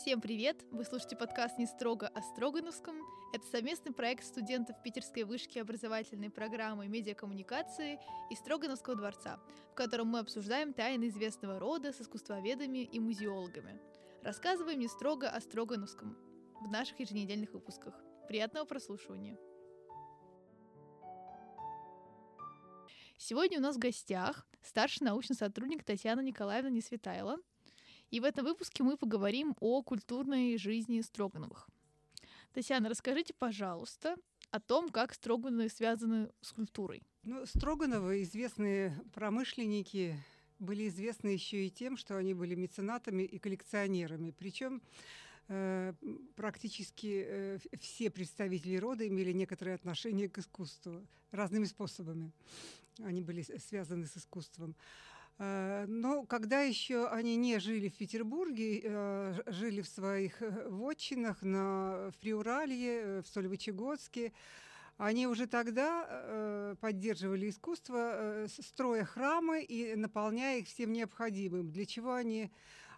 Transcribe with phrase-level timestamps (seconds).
[0.00, 0.64] Всем привет!
[0.70, 2.96] Вы слушаете подкаст «Не строго о Строгановском».
[3.34, 9.38] Это совместный проект студентов Питерской вышки образовательной программы медиакоммуникации и Строгановского дворца,
[9.70, 13.78] в котором мы обсуждаем тайны известного рода с искусствоведами и музеологами.
[14.22, 16.16] Рассказываем не строго о Строгановском
[16.62, 17.92] в наших еженедельных выпусках.
[18.26, 19.38] Приятного прослушивания!
[23.18, 27.36] Сегодня у нас в гостях старший научный сотрудник Татьяна Николаевна Несветайло—
[28.10, 31.68] и в этом выпуске мы поговорим о культурной жизни Строгановых.
[32.52, 34.16] Татьяна, расскажите, пожалуйста,
[34.50, 37.02] о том, как Строгановы связаны с культурой.
[37.22, 40.16] Ну, Строгановы известные промышленники,
[40.58, 44.30] были известны еще и тем, что они были меценатами и коллекционерами.
[44.30, 44.82] Причем
[45.48, 45.94] э,
[46.36, 52.30] практически э, все представители рода имели некоторое отношение к искусству разными способами.
[52.98, 54.76] Они были связаны с искусством.
[55.40, 62.10] Но когда еще они не жили в Петербурге, э, жили в своих э, вотчинах на,
[62.10, 64.34] в Приуралье, в Сольвычегодске,
[64.98, 72.50] они уже тогда поддерживали искусство, строя храмы и наполняя их всем необходимым, для чего они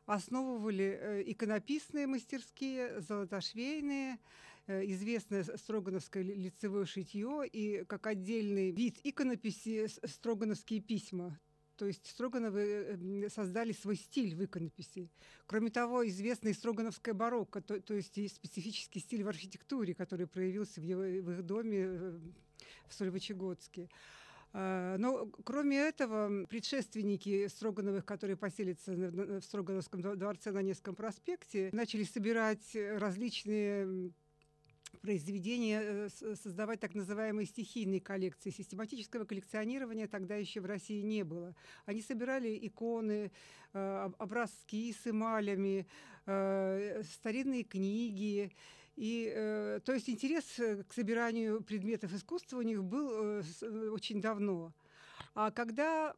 [0.06, 4.18] основывали иконописные мастерские, золотошвейные,
[4.66, 11.38] известное строгановское лицевое шитье и как отдельный вид иконописи строгановские письма.
[11.82, 15.10] То есть Строгановы э, создали свой стиль в иконописи.
[15.46, 20.80] Кроме того, известный строгановская барокко, то, то есть и специфический стиль в архитектуре, который проявился
[20.80, 22.20] в, его, в их доме э,
[22.86, 23.88] в Сольвычегодске.
[24.52, 32.04] А, но кроме этого, предшественники Строгановых, которые поселятся в Строгановском дворце на Невском проспекте, начали
[32.04, 34.12] собирать различные
[35.00, 38.50] произведения, э, создавать так называемые стихийные коллекции.
[38.50, 41.54] Систематического коллекционирования тогда еще в России не было.
[41.86, 43.30] Они собирали иконы,
[43.72, 45.86] э, образки с эмалями,
[46.26, 48.52] э, старинные книги.
[48.94, 50.44] И, то есть интерес
[50.86, 53.42] к собиранию предметов искусства у них был
[53.94, 54.74] очень давно.
[55.34, 56.14] А когда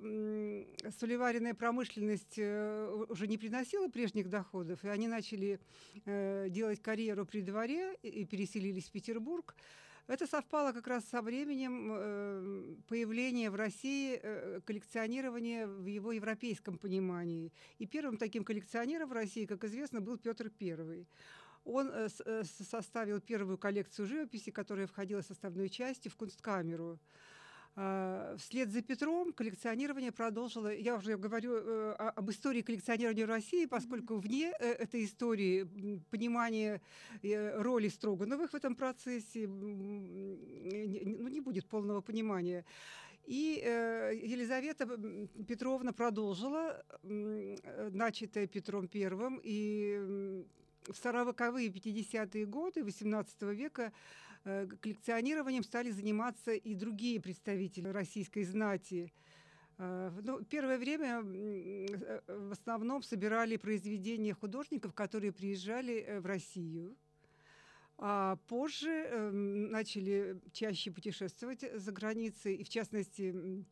[0.98, 5.60] солеваренная промышленность э, уже не приносила прежних доходов, и они начали
[6.04, 9.54] э, делать карьеру при дворе и переселились в Петербург,
[10.08, 14.20] это совпало как раз со временем э, появления в России
[14.64, 17.52] коллекционирования в его европейском понимании.
[17.78, 21.06] И первым таким коллекционером в России, как известно, был Петр I.
[21.64, 21.90] Он
[22.42, 26.98] составил первую коллекцию живописи, которая входила составной частью в Кунсткамеру.
[27.76, 33.66] А, вслед за Петром коллекционирование продолжило, я уже говорю э, об истории коллекционирования в России,
[33.66, 35.64] поскольку вне э, этой истории
[36.10, 36.80] понимание
[37.22, 42.64] э, роли Строгановых в этом процессе ну, не будет полного понимания.
[43.26, 43.62] И
[44.22, 44.86] Елизавета
[45.48, 50.44] Петровна продолжила начатое Петром Первым, и
[50.86, 53.92] в 40-е 50-е годы XVIII века
[54.44, 59.12] коллекционированием стали заниматься и другие представители российской знати.
[59.78, 66.96] Э, ну, первое время э, в основном собирали произведения художников, которые приезжали в Россию.
[67.96, 73.64] А позже э, начали чаще путешествовать за границей, и в частности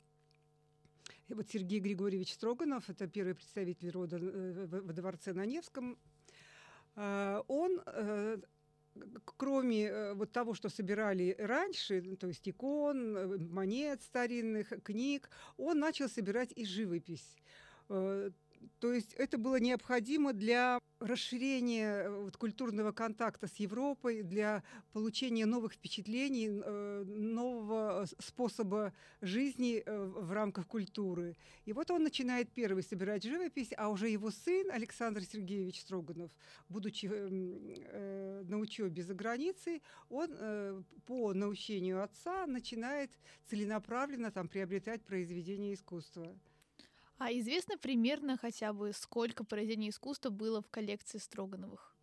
[1.29, 5.99] вот Сергей Григорьевич Строганов, это первый представитель рода в дворце на Невском,
[6.95, 8.39] Э, он э,
[9.25, 16.09] кроме э, вот того, что собирали раньше, то есть икон, монет старинных, книг, он начал
[16.09, 17.37] собирать и живопись.
[18.79, 24.63] То есть это было необходимо для расширения э, вот, культурного контакта с Европой, для
[24.93, 31.37] получения новых впечатлений, э, нового способа жизни э, в рамках культуры.
[31.65, 36.31] И вот он начинает первый собирать живопись, а уже его сын Александр Сергеевич Строганов,
[36.69, 43.11] будучи на учебе за границей, он по научению отца начинает
[43.47, 46.37] целенаправленно там приобретать произведения искусства.
[47.25, 51.95] А известно примерно хотя бы, сколько произведений искусства было в коллекции Строгановых?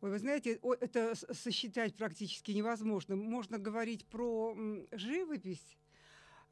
[0.00, 3.14] Ой, вы знаете, это сосчитать практически невозможно.
[3.14, 4.56] Можно говорить про
[4.90, 5.76] живопись,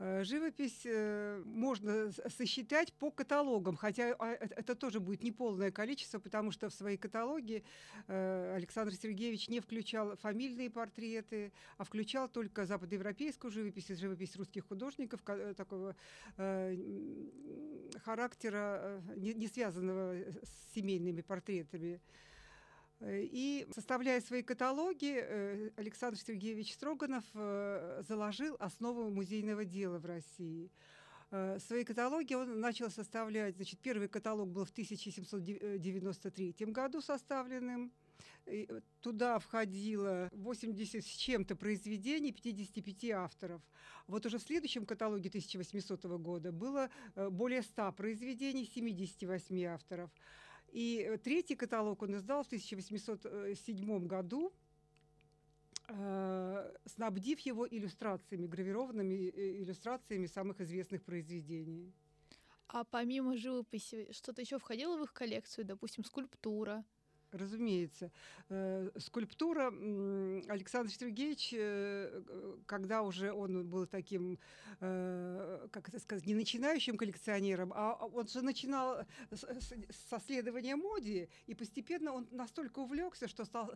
[0.01, 6.71] живопись э, можно сосчитать по каталогам, хотя а, это тоже будет неполное количество, потому что
[6.71, 7.63] в свои каталоги
[8.07, 14.67] э, Александр Сергеевич не включал фамильные портреты, а включал только западноевропейскую живопись и живопись русских
[14.67, 15.21] художников
[15.57, 15.95] такого
[18.05, 22.01] характера, не связанного с семейными портретами.
[23.03, 30.71] И составляя свои каталоги, э, Александр Сергеевич Строганов э, заложил основу музейного дела в России.
[31.31, 37.91] Э, свои каталоги он начал составлять, значит, первый каталог был в 1793 году составленным.
[38.47, 38.69] И
[39.01, 43.63] туда входило 80 с чем-то произведений 55 авторов.
[44.07, 50.11] Вот уже в следующем каталоге 1800 года было э, более 100 произведений 78 авторов.
[50.73, 54.53] И э, третий каталог он издал в 1807 году,
[55.89, 59.31] э, снабдив его иллюстрациями, гравированными
[59.63, 61.93] иллюстрациями самых известных произведений.
[62.69, 66.85] А помимо живописи, что-то еще входило в их коллекцию, допустим, скульптура?
[67.33, 68.11] Разумеется.
[68.49, 69.69] Э, скульптура
[70.49, 72.23] Александр Сергеевич, э,
[72.67, 74.37] когда уже он был таким,
[74.81, 81.55] э, как это сказать, не начинающим коллекционером, а он же начинал со следования моде, и
[81.55, 83.75] постепенно он настолько увлекся, что стал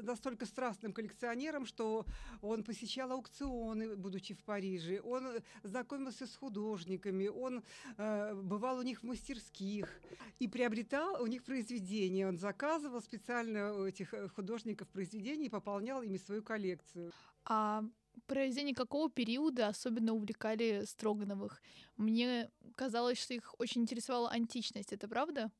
[0.00, 2.06] настолько страстным коллекционером, что
[2.40, 7.62] он посещал аукционы, будучи в Париже, он знакомился с художниками, он
[7.98, 10.00] бывал у них в мастерских
[10.38, 15.50] и приобретал у них произведения, он заказывал заказывал специально у этих э, художников произведений и
[15.50, 17.12] пополнял ими свою коллекцию.
[17.44, 17.82] А
[18.26, 21.60] произведения какого периода особенно увлекали Строгановых?
[21.96, 24.92] Мне казалось, что их очень интересовала античность.
[24.92, 25.50] Это правда?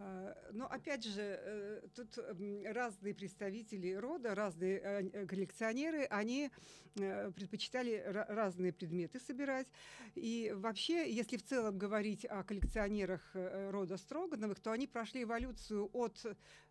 [0.00, 2.18] А, но опять же, э, тут
[2.64, 6.50] разные представители рода, разные э, коллекционеры, они
[6.94, 9.66] э, предпочитали разные предметы собирать.
[10.14, 16.24] И вообще, если в целом говорить о коллекционерах рода Строгановых, то они прошли эволюцию от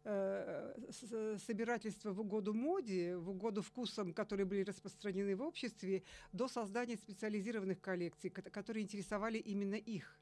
[0.04, 7.82] собирательства в угоду моде, в угоду вкусам, которые были распространены в обществе, до создания специализированных
[7.82, 10.18] коллекций, которые интересовали именно их.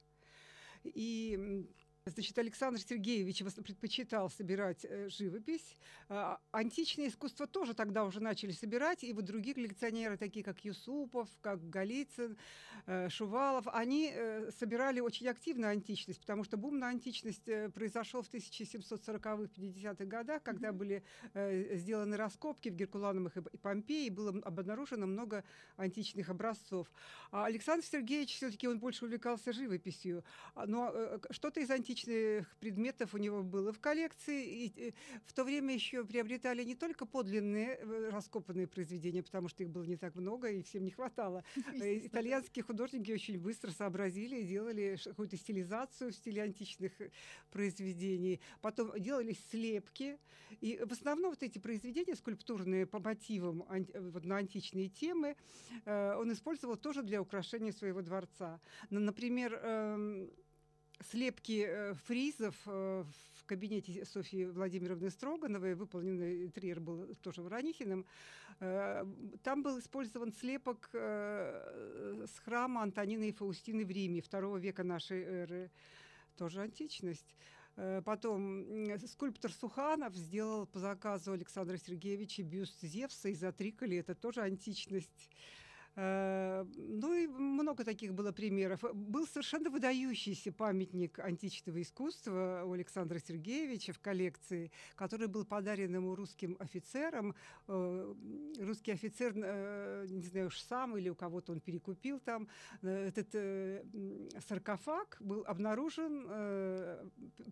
[0.84, 1.68] И
[2.08, 5.76] Значит, Александр Сергеевич предпочитал собирать э, живопись.
[6.08, 11.28] А, античное искусство тоже тогда уже начали собирать, и вот другие коллекционеры, такие как Юсупов,
[11.42, 12.38] как Голицын,
[12.86, 18.32] э, Шувалов, они э, собирали очень активно античность, потому что бум на античность произошел в
[18.32, 20.74] 1740-50-х годах, когда mm-hmm.
[20.74, 21.04] были
[21.76, 25.44] сделаны раскопки в Геркулановых и Помпеи, было обнаружено много
[25.76, 26.88] античных образцов.
[27.32, 30.24] А Александр Сергеевич все-таки он больше увлекался живописью,
[30.54, 34.46] а, но что-то из античности античных предметов у него было в коллекции.
[34.46, 34.94] И
[35.26, 39.84] в то время еще приобретали не только подлинные э, раскопанные произведения, потому что их было
[39.84, 41.44] не так много и всем не хватало.
[41.76, 47.12] Э, итальянские художники очень быстро сообразили и делали какую-то стилизацию в стиле античных э,
[47.52, 48.40] произведений.
[48.62, 50.18] Потом делались слепки.
[50.62, 55.36] И в основном вот эти произведения скульптурные по мотивам вот на античные темы
[55.86, 58.62] он использовал тоже для украшения своего дворца.
[58.90, 60.30] Например, эм,
[61.02, 63.04] слепки э, фризов э,
[63.36, 68.06] в кабинете Софьи Владимировны Строгановой, выполненный интерьер был тоже Воронихиным,
[68.60, 69.06] э,
[69.44, 75.72] там был использован слепок с храма Антонины и Фаустины в Риме II века нашей эры,
[76.38, 77.36] тоже античность.
[78.06, 85.30] Потом скульптор Суханов сделал по заказу Александра Сергеевича бюст Зевса из Атриколи, это тоже античность.
[85.98, 87.14] Ну
[87.76, 88.84] много таких было примеров.
[88.94, 96.16] Был совершенно выдающийся памятник античного искусства у Александра Сергеевича в коллекции, который был подарен ему
[96.16, 97.36] русским офицерам.
[97.68, 98.14] Э,
[98.60, 102.48] русский офицер, э, не знаю уж сам или у кого-то он перекупил там,
[102.82, 103.36] этот
[104.48, 106.28] саркофаг был обнаружен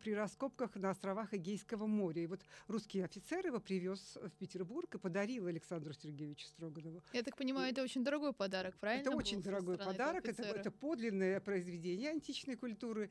[0.01, 2.23] при раскопках на островах Эгейского моря.
[2.23, 7.01] И вот русский офицер его привез в Петербург и подарил Александру Сергеевичу Строганову.
[7.13, 9.09] Я так понимаю, это очень дорогой подарок, правильно?
[9.09, 13.09] Это очень дорогой подарок, это, это подлинное произведение античной культуры.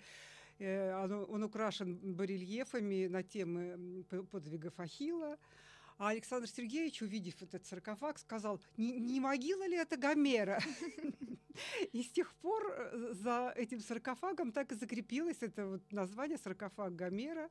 [0.59, 5.39] Э, оно, он украшен барельефами на темы подвигов Ахилла.
[5.99, 10.61] А Александр Сергеевич, увидев этот саркофаг, сказал, не, не могила ли это Гомера?
[11.93, 17.51] И с тех пор э, за этим саркофагом так и закрепилось это название саркофаг Гомера.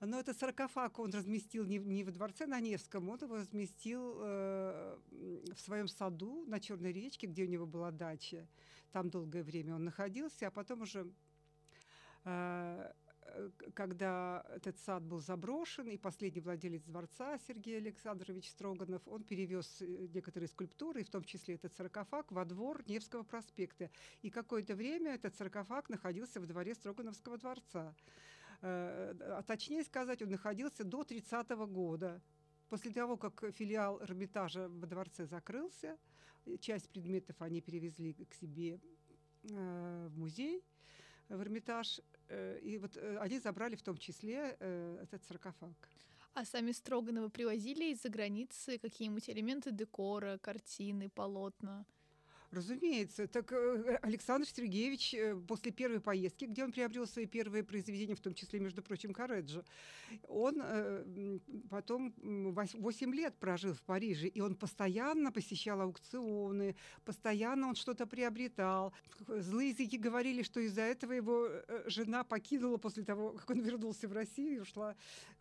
[0.00, 4.98] Но этот саркофаг он разместил не, не во дворце на Невском, он его разместил э,
[5.54, 8.46] в своем саду на Черной речке, где у него была дача.
[8.92, 11.10] Там долгое время он находился, а потом уже
[12.24, 12.92] э,
[13.74, 20.08] когда этот сад был заброшен, и последний владелец дворца Сергей Александрович Строганов, он перевез э,
[20.12, 23.90] некоторые скульптуры, в том числе этот саркофаг, во двор Невского проспекта.
[24.22, 27.94] И какое-то время этот саркофаг находился в дворе Строгановского дворца.
[28.62, 32.20] Э, а точнее сказать, он находился до 30 -го года.
[32.68, 35.98] После того, как филиал Эрмитажа во дворце закрылся,
[36.60, 38.80] часть предметов они перевезли к себе
[39.50, 40.64] э, в музей,
[41.28, 44.56] в Эрмитаж, э, и вот они забрали в том числе
[45.02, 45.88] этот саркофаг.
[46.34, 51.86] А сами Строгановы привозили из-за границы какие-нибудь элементы декора, картины, полотна?
[52.56, 53.26] Разумеется.
[53.26, 58.20] Так э, Александр Сергеевич э, после первой поездки, где он приобрел свои первые произведения, в
[58.20, 59.62] том числе, между прочим, Кареджо,
[60.26, 67.74] он э, потом 8 лет прожил в Париже, и он постоянно посещал аукционы, постоянно он
[67.74, 68.94] что-то приобретал.
[69.28, 71.50] Злые языки говорили, что из-за этого его
[71.84, 74.96] жена покинула после того, как он вернулся в Россию и ушла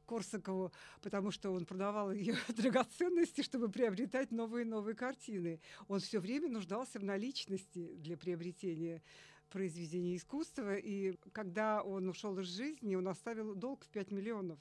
[0.06, 0.72] Корсакову,
[1.02, 5.60] потому что он продавал ее драгоценности, чтобы приобретать новые и новые картины.
[5.88, 9.02] Он все время нуждался в наличности для приобретения
[9.50, 10.76] произведений искусства.
[10.76, 14.60] И когда он ушел из жизни, он оставил долг в 5 миллионов.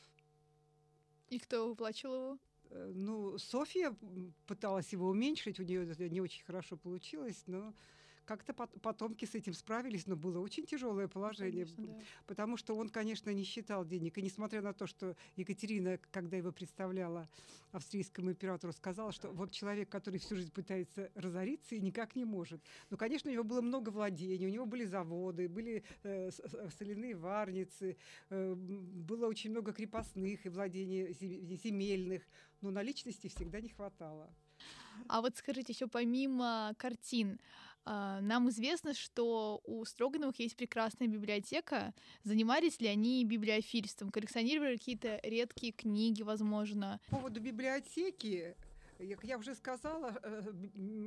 [1.29, 2.39] И кто выплачивал его?
[2.71, 3.95] Э, ну, Софья
[4.47, 7.75] пыталась его уменьшить, у нее это не очень хорошо получилось, но
[8.25, 12.05] как-то потомки с этим справились, но было очень тяжелое положение, конечно, да.
[12.27, 14.19] потому что он, конечно, не считал денег.
[14.19, 17.29] И несмотря на то, что Екатерина, когда его представляла
[17.73, 22.63] австрийскому императору, сказала, что вот человек, который всю жизнь пытается разориться и никак не может.
[22.91, 27.17] Ну, конечно, у него было много владений, у него были заводы, были э, э соляные
[27.17, 27.97] варницы,
[28.31, 31.13] э, было очень много крепостных и владений
[31.57, 32.23] земельных,
[32.61, 34.33] но наличности всегда не хватало.
[35.09, 37.41] А вот скажите, еще помимо картин,
[37.87, 41.95] нам известно, что у Строгановых есть прекрасная библиотека.
[42.23, 44.11] Занимались ли они библиофильством?
[44.11, 47.01] Коллекционировали какие-то редкие книги, возможно?
[47.11, 48.57] По поводу библиотеки
[49.13, 50.43] как я уже сказала, э,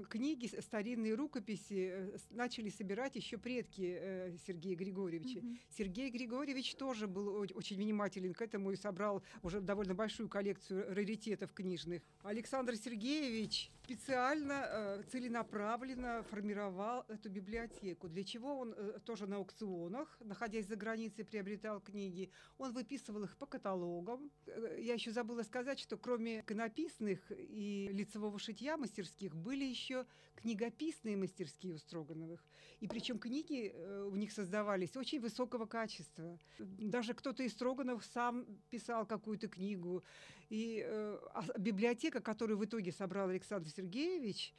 [0.10, 5.39] книги, старинные рукописи э, начали собирать еще предки э, Сергея Григорьевича.
[5.39, 5.58] Mm-hmm.
[5.70, 11.54] Сергей Григорьевич тоже был очень внимателен к этому и собрал уже довольно большую коллекцию раритетов
[11.54, 12.04] книжных.
[12.24, 18.10] Александр Сергеевич специально, целенаправленно формировал эту библиотеку.
[18.10, 18.75] Для чего он
[19.06, 22.30] тоже на аукционах, находясь за границей, приобретал книги.
[22.58, 24.30] Он выписывал их по каталогам.
[24.77, 31.74] Я еще забыла сказать, что кроме иконописных и лицевого шитья мастерских были еще книгописные мастерские
[31.74, 32.44] у Строгановых.
[32.79, 36.38] И причем книги э, у них создавались очень высокого качества.
[36.60, 40.03] Даже кто-то из Строгановых сам писал какую-то книгу.
[40.50, 44.53] И э, а библиотека, которую в итоге собрал Александр Сергеевич,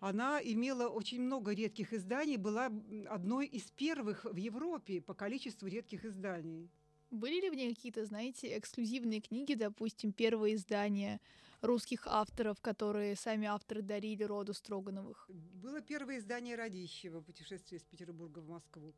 [0.00, 2.72] она имела очень много редких изданий, была
[3.08, 6.70] одной из первых в Европе по количеству редких изданий.
[7.10, 11.20] Были ли в ней какие-то, знаете, эксклюзивные книги, допустим, первое издание
[11.62, 15.28] русских авторов, которые сами авторы дарили роду Строгановых?
[15.28, 18.94] Было первое издание Радищева «Путешествие из Петербурга в Москву».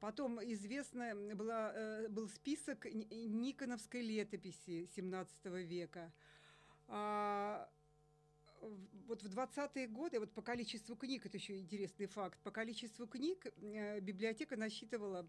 [0.00, 6.12] Потом известно была, э, был список Никоновской летописи XVII века.
[6.88, 7.68] А
[9.06, 13.46] вот в 20-е годы, вот по количеству книг, это еще интересный факт, по количеству книг
[13.46, 15.26] э, библиотека насчитывала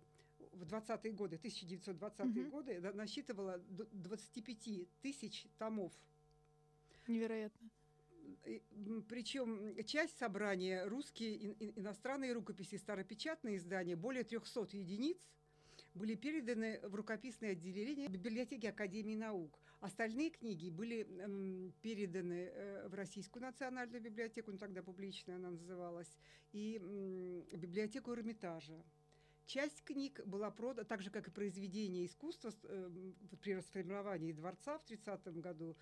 [0.52, 2.50] в 20-е годы, 1920-е mm-hmm.
[2.50, 5.94] годы, насчитывала 25 тысяч томов
[7.08, 7.70] Невероятно.
[9.08, 15.18] Причем часть собрания русские иностранные рукописи, старопечатные издания, более 300 единиц,
[15.94, 19.60] были переданы в рукописное отделение библиотеки Академии наук.
[19.80, 26.18] Остальные книги были эм, переданы э, в Российскую национальную библиотеку, ну, тогда публичная она называлась,
[26.54, 28.84] и э, библиотеку Эрмитажа.
[29.46, 32.90] Часть книг была продана, так же, как и произведения искусства э,
[33.42, 35.78] при расформировании дворца в 30 году,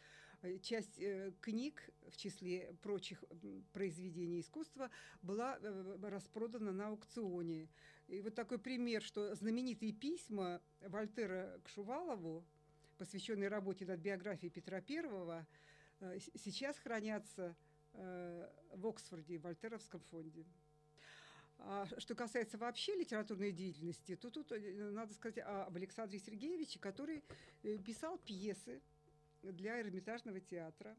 [0.61, 3.23] часть э, книг, в числе прочих
[3.71, 4.89] произведений искусства,
[5.21, 7.69] была э, распродана на аукционе.
[8.07, 12.45] И вот такой пример, что знаменитые письма Вольтера к Шувалову,
[12.97, 15.45] посвященные работе над биографией Петра I,
[16.43, 17.55] сейчас хранятся
[17.93, 20.45] в Оксфорде, в Вольтеровском фонде.
[21.59, 27.23] А что касается вообще литературной деятельности, то тут надо сказать об Александре Сергеевиче, который
[27.85, 28.81] писал пьесы,
[29.51, 30.95] для Эрмитажного театра.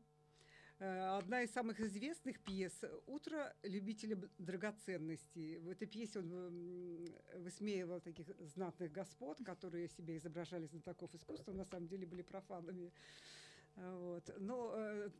[0.78, 5.58] Э, одна из самых известных пьес «Утро любителя драгоценностей».
[5.58, 11.88] В этой пьесе он высмеивал таких знатных господ, которые себя изображали знатоков искусства, на самом
[11.88, 12.92] деле были профанами.
[13.76, 14.30] Вот.
[14.38, 15.10] Но э,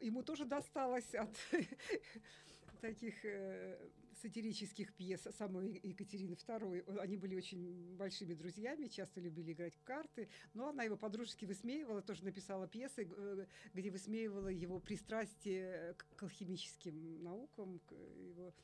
[0.00, 1.36] ему тоже досталось от
[2.80, 3.78] таких э,
[4.20, 6.98] сатирических пьес самой Екатерины II.
[6.98, 12.02] Они были очень большими друзьями, часто любили играть в карты, но она его подружески высмеивала,
[12.02, 18.54] тоже написала пьесы, э, где высмеивала его пристрастие к алхимическим наукам, к его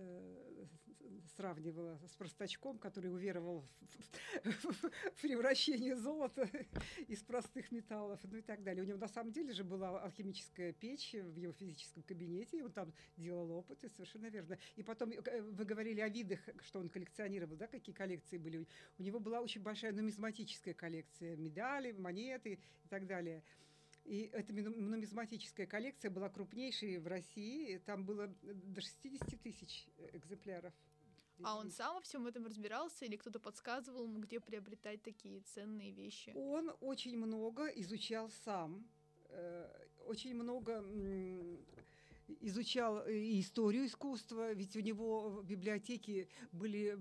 [0.00, 0.66] Э,
[1.36, 3.66] сравнивала с простачком, который уверовал
[4.44, 6.48] в превращение золота
[7.08, 8.82] из простых металлов, ну и так далее.
[8.82, 12.72] У него на самом деле же была алхимическая печь в его физическом кабинете, и он
[12.72, 14.58] там делал опыты, совершенно верно.
[14.76, 18.66] И потом э, вы говорили о видах, что он коллекционировал, да, какие коллекции были.
[18.98, 23.42] У него была очень большая нумизматическая коллекция, медали, монеты и так далее.
[24.04, 27.78] И эта нумизматическая коллекция была крупнейшей в России.
[27.78, 30.72] Там было до 60 тысяч экземпляров.
[31.42, 35.92] А он сам во всем этом разбирался или кто-то подсказывал ему, где приобретать такие ценные
[35.92, 36.32] вещи?
[36.34, 38.86] Он очень много изучал сам,
[39.30, 40.84] э, очень много
[42.40, 46.98] изучал и историю искусства, ведь у него в библиотеке были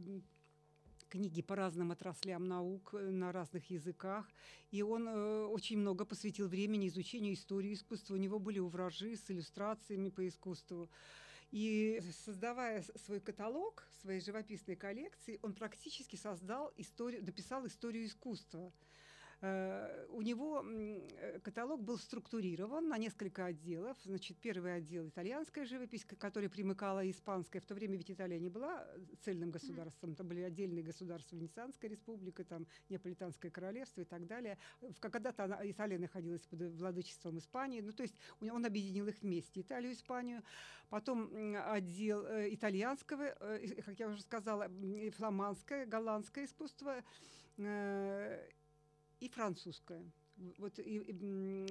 [1.09, 4.25] книги по разным отраслям наук э, на разных языках.
[4.71, 8.13] И он э, очень много посвятил времени изучению истории искусства.
[8.13, 10.89] У него были увражи с иллюстрациями по искусству.
[11.51, 18.71] И создавая свой каталог, своей живописной коллекции, он практически создал историю, написал историю искусства.
[19.41, 23.97] Э, у него э, каталог был структурирован на несколько отделов.
[24.03, 27.61] Значит, первый отдел– итальянская живопись, к которой примыкала испанская.
[27.61, 28.85] В то время ведь Италия не была
[29.21, 30.15] цельным государством.
[30.15, 34.57] Там были отдельные государства, Венецианская республика, там Неаполитанское королевство и так далее.
[34.99, 37.79] Когда-то Италия находилась под владычеством Испании.
[37.79, 40.43] Ну, то есть он объединил их вместе, Италию и Испанию.
[40.89, 43.35] Потом отдел э, итальянского,
[43.85, 44.69] как я уже сказала,
[45.15, 47.03] фламандское, голландское искусство
[49.19, 50.03] и французская.
[50.57, 51.67] Вот и, и,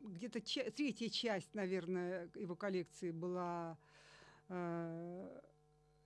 [0.00, 3.78] где-то ча- третья часть, наверное, его коллекции была
[4.48, 5.40] э,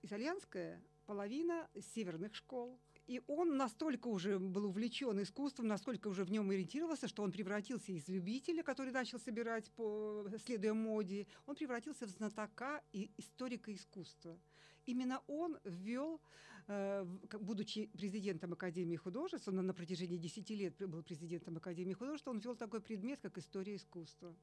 [0.03, 2.79] итальянская, половина северных школ.
[3.07, 7.91] И он настолько уже был увлечен искусством, настолько уже в нем ориентировался, что он превратился
[7.91, 14.39] из любителя, который начал собирать, по, следуя моде, он превратился в знатока и историка искусства.
[14.85, 16.21] Именно он ввел
[16.67, 22.55] будучи президентом Академии художеств, он на протяжении 10 лет был президентом Академии художеств, он ввел
[22.55, 24.33] такой предмет, как история искусства.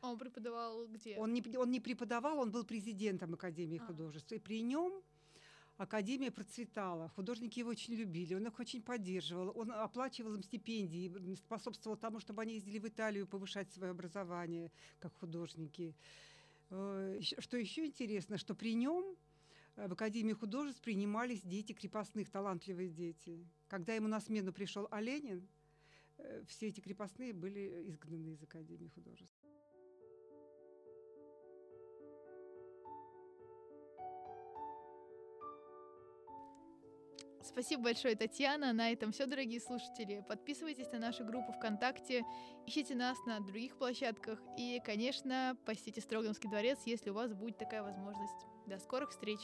[0.00, 1.16] А он преподавал где?
[1.16, 3.86] Он не, он не преподавал, он был президентом Академии а.
[3.86, 4.32] художеств.
[4.32, 4.92] И при нем
[5.76, 11.96] Академия процветала, художники его очень любили, он их очень поддерживал, он оплачивал им стипендии, способствовал
[11.96, 15.94] тому, чтобы они ездили в Италию повышать свое образование как художники.
[16.70, 19.27] Э, что еще интересно, что при нем Э,
[19.86, 23.46] в Академии художеств принимались дети крепостных, талантливые дети.
[23.68, 25.46] Когда ему на смену пришел Оленин,
[26.16, 29.38] э, все эти крепостные были изгнаны из Академии художеств.
[37.40, 38.72] Спасибо большое, Татьяна.
[38.72, 40.24] На этом все, дорогие слушатели.
[40.28, 42.24] Подписывайтесь на нашу группу ВКонтакте,
[42.66, 47.82] ищите нас на других площадках и, конечно, посетите Строгановский дворец, если у вас будет такая
[47.82, 48.46] возможность.
[48.66, 49.40] До скорых встреч!